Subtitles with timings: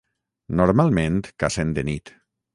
[0.61, 2.15] Normalment cacen de nit.